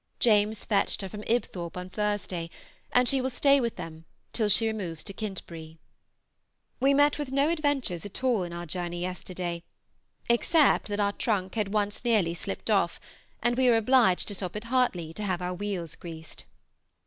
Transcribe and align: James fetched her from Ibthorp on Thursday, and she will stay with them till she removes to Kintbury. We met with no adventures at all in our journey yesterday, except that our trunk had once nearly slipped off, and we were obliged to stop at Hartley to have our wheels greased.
James 0.19 0.65
fetched 0.65 1.03
her 1.03 1.09
from 1.09 1.21
Ibthorp 1.27 1.77
on 1.77 1.91
Thursday, 1.91 2.49
and 2.91 3.07
she 3.07 3.21
will 3.21 3.29
stay 3.29 3.61
with 3.61 3.75
them 3.75 4.05
till 4.33 4.49
she 4.49 4.65
removes 4.65 5.03
to 5.03 5.13
Kintbury. 5.13 5.77
We 6.79 6.95
met 6.95 7.19
with 7.19 7.31
no 7.31 7.49
adventures 7.49 8.03
at 8.03 8.23
all 8.23 8.41
in 8.41 8.51
our 8.51 8.65
journey 8.65 8.99
yesterday, 9.01 9.61
except 10.27 10.87
that 10.87 10.99
our 10.99 11.11
trunk 11.13 11.53
had 11.53 11.71
once 11.71 12.03
nearly 12.03 12.33
slipped 12.33 12.71
off, 12.71 12.99
and 13.43 13.55
we 13.55 13.69
were 13.69 13.77
obliged 13.77 14.27
to 14.29 14.33
stop 14.33 14.55
at 14.55 14.63
Hartley 14.73 15.13
to 15.13 15.21
have 15.23 15.39
our 15.39 15.53
wheels 15.53 15.93
greased. 15.93 16.45